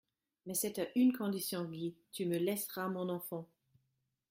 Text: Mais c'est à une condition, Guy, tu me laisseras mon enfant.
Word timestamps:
Mais 0.47 0.55
c'est 0.55 0.79
à 0.79 0.87
une 0.95 1.13
condition, 1.13 1.63
Guy, 1.65 1.95
tu 2.11 2.25
me 2.25 2.39
laisseras 2.39 2.87
mon 2.87 3.07
enfant. 3.07 3.47